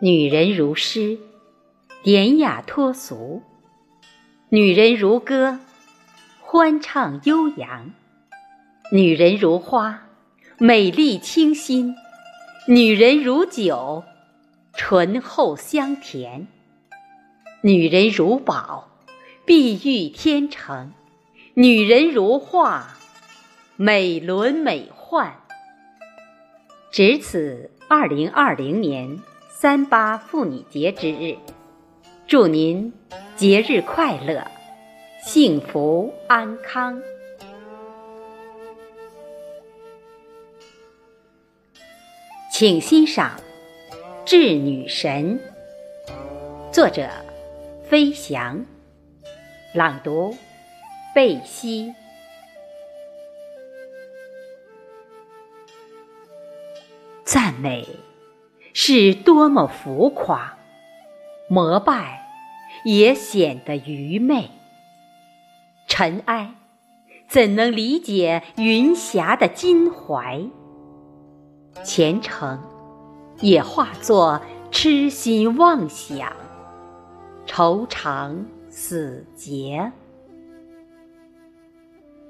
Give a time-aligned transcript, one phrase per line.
[0.00, 1.18] 女人如诗，
[2.04, 3.42] 典雅脱俗；
[4.48, 5.58] 女人如歌，
[6.40, 7.90] 欢畅悠扬；
[8.92, 10.06] 女人如花，
[10.58, 11.94] 美丽清新；
[12.68, 14.04] 女人如酒，
[14.72, 16.46] 醇厚香甜；
[17.62, 18.88] 女人如宝，
[19.44, 20.92] 碧玉天成；
[21.54, 22.96] 女人如画，
[23.74, 25.32] 美轮美奂。
[26.92, 29.18] 值此二零二零年。
[29.60, 31.36] 三八妇女节之日，
[32.28, 32.92] 祝您
[33.34, 34.46] 节日快乐，
[35.20, 37.02] 幸福安康。
[42.52, 43.36] 请欣赏
[44.24, 45.40] 《致女神》，
[46.72, 47.08] 作者
[47.82, 48.64] 飞翔，
[49.74, 50.36] 朗读
[51.12, 51.92] 贝西。
[57.24, 57.84] 赞美。
[58.80, 60.56] 是多么浮夸，
[61.48, 62.28] 膜拜
[62.84, 64.52] 也显得愚昧。
[65.88, 66.54] 尘埃
[67.26, 70.40] 怎能理解云霞的襟怀？
[71.82, 72.62] 虔诚
[73.40, 74.40] 也化作
[74.70, 76.32] 痴心妄想，
[77.46, 79.90] 愁肠死结。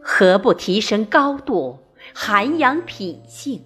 [0.00, 1.78] 何不提升高度，
[2.14, 3.62] 涵养品性，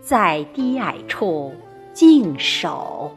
[0.00, 1.54] 在低矮处？
[1.92, 3.14] 静守。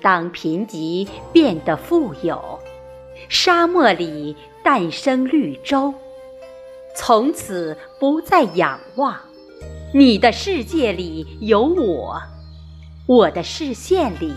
[0.00, 2.58] 当贫瘠变得富有，
[3.28, 5.94] 沙漠里诞生绿洲，
[6.94, 9.16] 从此不再仰望。
[9.94, 12.20] 你的世界里有我，
[13.06, 14.34] 我的视线里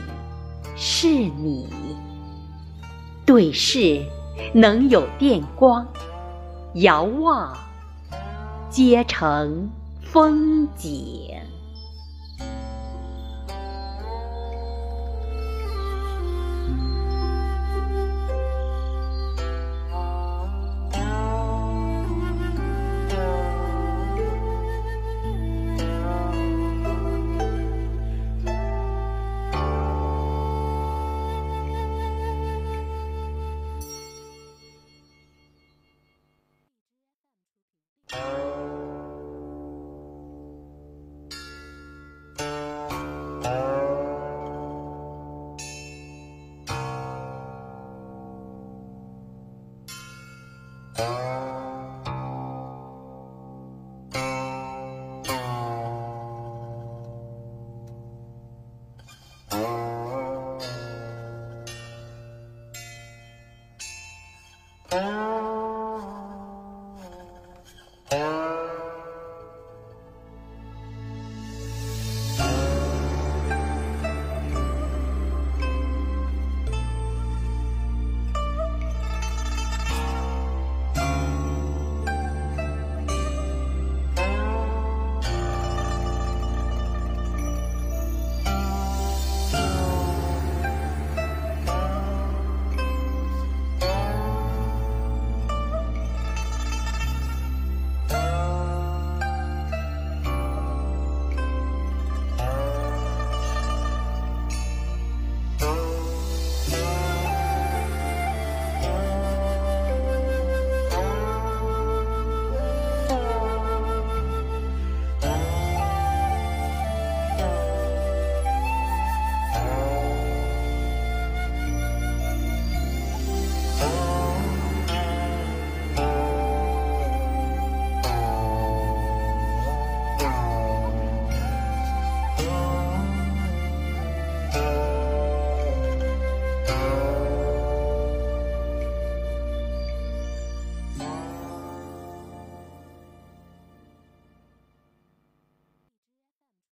[0.75, 1.67] 是你。
[3.25, 4.01] 对视
[4.53, 5.85] 能有电光，
[6.75, 7.57] 遥望
[8.69, 9.69] 皆成
[10.01, 11.35] 风景。